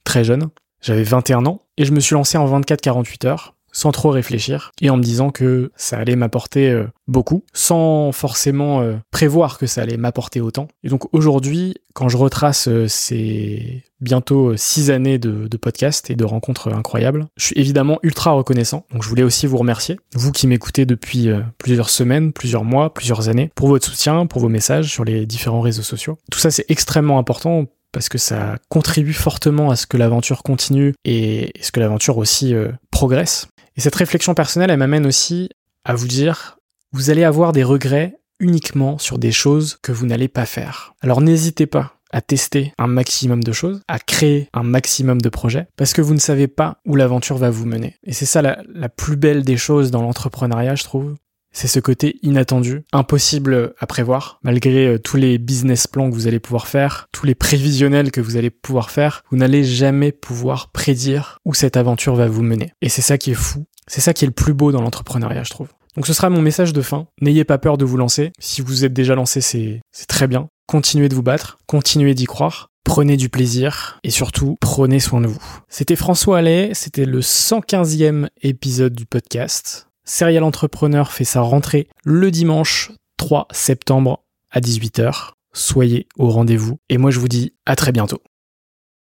très 0.04 0.26
jeune. 0.26 0.50
J'avais 0.86 1.02
21 1.02 1.48
ans 1.48 1.64
et 1.78 1.86
je 1.86 1.92
me 1.92 2.00
suis 2.00 2.14
lancé 2.14 2.38
en 2.38 2.48
24-48 2.62 3.26
heures 3.26 3.56
sans 3.72 3.92
trop 3.92 4.12
réfléchir 4.12 4.72
et 4.82 4.92
en 4.92 4.98
me 4.98 5.02
disant 5.02 5.32
que 5.32 5.72
ça 5.76 5.98
allait 5.98 6.16
m'apporter 6.16 6.70
euh, 6.70 6.86
beaucoup 7.08 7.44
sans 7.54 8.12
forcément 8.12 8.82
euh, 8.82 8.94
prévoir 9.10 9.58
que 9.58 9.66
ça 9.66 9.82
allait 9.82 9.98
m'apporter 9.98 10.42
autant. 10.42 10.68
Et 10.84 10.90
donc 10.90 11.12
aujourd'hui, 11.12 11.74
quand 11.96 12.08
je 12.08 12.18
retrace 12.18 12.68
euh, 12.68 12.88
ces 12.88 13.84
bientôt 14.00 14.56
six 14.56 14.92
années 14.92 15.18
de, 15.18 15.48
de 15.48 15.58
podcast 15.58 16.12
et 16.12 16.16
de 16.16 16.24
rencontres 16.24 16.72
incroyables, 16.72 17.26
je 17.36 17.48
suis 17.48 17.60
évidemment 17.60 17.98
ultra 18.04 18.34
reconnaissant. 18.34 18.86
Donc 18.92 19.02
je 19.02 19.10
voulais 19.10 19.24
aussi 19.24 19.48
vous 19.48 19.58
remercier, 19.58 20.00
vous 20.14 20.32
qui 20.32 20.46
m'écoutez 20.46 20.86
depuis 20.86 21.30
plusieurs 21.58 21.90
semaines, 21.90 22.32
plusieurs 22.32 22.64
mois, 22.64 22.94
plusieurs 22.94 23.28
années, 23.28 23.50
pour 23.56 23.70
votre 23.70 23.88
soutien, 23.88 24.28
pour 24.28 24.42
vos 24.42 24.50
messages 24.50 24.92
sur 24.92 25.04
les 25.04 25.26
différents 25.26 25.62
réseaux 25.62 25.82
sociaux. 25.82 26.20
Tout 26.30 26.38
ça 26.38 26.52
c'est 26.52 26.66
extrêmement 26.70 27.18
important 27.18 27.66
parce 27.96 28.10
que 28.10 28.18
ça 28.18 28.58
contribue 28.68 29.14
fortement 29.14 29.72
à 29.72 29.78
ce 29.78 29.88
que 29.88 29.96
l'aventure 29.96 30.44
continue 30.44 30.94
et 31.06 31.54
ce 31.62 31.72
que 31.72 31.80
l'aventure 31.80 32.18
aussi 32.18 32.54
progresse. 32.92 33.48
Et 33.78 33.80
cette 33.80 33.96
réflexion 33.96 34.34
personnelle, 34.34 34.70
elle 34.70 34.80
m'amène 34.80 35.08
aussi 35.08 35.48
à 35.86 35.96
vous 35.96 36.06
dire, 36.06 36.58
vous 36.92 37.10
allez 37.10 37.24
avoir 37.24 37.54
des 37.54 37.64
regrets 37.64 38.18
uniquement 38.42 38.98
sur 38.98 39.18
des 39.18 39.32
choses 39.32 39.78
que 39.82 39.94
vous 39.94 40.06
n'allez 40.06 40.28
pas 40.28 40.46
faire. 40.46 40.94
Alors 41.00 41.22
n'hésitez 41.22 41.68
pas 41.68 41.94
à 42.12 42.20
tester 42.20 42.74
un 42.78 42.88
maximum 42.88 43.42
de 43.42 43.54
choses, 43.54 43.82
à 43.88 43.98
créer 43.98 44.50
un 44.54 44.64
maximum 44.64 45.22
de 45.22 45.30
projets, 45.30 45.68
parce 45.78 45.94
que 45.94 46.02
vous 46.02 46.14
ne 46.14 46.20
savez 46.20 46.50
pas 46.50 46.80
où 46.86 46.98
l'aventure 46.98 47.38
va 47.38 47.50
vous 47.50 47.66
mener. 47.66 47.96
Et 48.04 48.12
c'est 48.12 48.26
ça 48.26 48.42
la, 48.42 48.62
la, 48.74 48.90
plus 48.90 49.16
belle 49.16 49.44
des 49.44 49.56
choses 49.58 49.90
dans 49.90 50.02
l'entrepreneuriat, 50.02 50.76
je 50.76 50.84
trouve, 50.84 51.16
c'est 51.56 51.70
ce 51.70 51.80
côté 51.80 52.20
inattendu, 52.22 52.84
impossible 52.92 53.74
à 53.80 53.88
prévoir, 53.88 54.40
malgré 54.44 54.88
euh, 54.88 55.00
tous 55.00 55.16
les 55.16 55.38
business 55.38 55.88
plans 55.88 56.10
que 56.10 56.14
vous 56.14 56.28
allez 56.28 56.42
pouvoir 56.42 56.68
faire, 56.68 57.08
tous 57.14 57.26
les 57.26 57.34
prévisionnels 57.34 58.12
que 58.12 58.20
vous 58.20 58.36
allez 58.36 58.50
pouvoir 58.50 58.92
faire, 58.92 59.24
vous 59.32 59.38
n'allez 59.38 59.64
jamais 59.64 60.12
pouvoir 60.12 60.72
prédire 60.72 61.40
où 61.46 61.54
cette 61.54 61.78
aventure 61.78 62.16
va 62.16 62.28
vous 62.28 62.44
mener. 62.44 62.74
Et 62.82 62.90
c'est 62.90 63.02
ça 63.02 63.18
qui 63.18 63.32
est 63.32 63.36
fou, 63.36 63.66
c'est 63.88 64.02
ça 64.02 64.14
qui 64.14 64.26
est 64.26 64.28
le 64.28 64.34
plus 64.34 64.54
beau 64.54 64.74
dans 64.74 64.82
l'entrepreneuriat, 64.82 65.44
je 65.44 65.52
trouve. 65.52 65.70
Donc 65.96 66.08
ce 66.08 66.14
sera 66.14 66.30
mon 66.30 66.42
message 66.42 66.74
de 66.74 66.82
fin. 66.82 67.08
N'ayez 67.22 67.46
pas 67.46 67.58
peur 67.58 67.78
de 67.78 67.86
vous 67.86 67.96
lancer. 67.96 68.34
Si 68.38 68.62
vous 68.62 68.84
êtes 68.84 68.92
déjà 68.92 69.16
lancé, 69.16 69.40
c'est 69.40 69.82
très 70.10 70.28
bien. 70.28 70.50
Continuez 70.68 71.08
de 71.08 71.16
vous 71.16 71.24
battre, 71.24 71.58
continuez 71.68 72.14
d'y 72.14 72.26
croire. 72.26 72.68
Prenez 72.84 73.18
du 73.18 73.30
plaisir 73.30 74.00
et 74.04 74.12
surtout 74.12 74.58
prenez 74.60 75.00
soin 75.00 75.22
de 75.22 75.28
vous. 75.28 75.42
C'était 75.70 75.96
François 75.96 76.40
Allais, 76.40 76.72
c'était 76.74 77.06
le 77.06 77.22
115e 77.22 78.28
épisode 78.44 78.94
du 78.94 79.06
podcast. 79.06 79.88
Serial 80.08 80.44
Entrepreneur 80.44 81.12
fait 81.12 81.24
sa 81.24 81.42
rentrée 81.42 81.88
le 82.04 82.30
dimanche 82.30 82.92
3 83.18 83.48
septembre 83.50 84.24
à 84.52 84.60
18h. 84.60 85.32
Soyez 85.52 86.08
au 86.16 86.30
rendez-vous 86.30 86.78
et 86.90 87.00
moi 87.00 87.10
je 87.10 87.20
vous 87.20 87.28
dis 87.28 87.56
à 87.66 87.76
très 87.76 87.92
bientôt. 87.92 88.22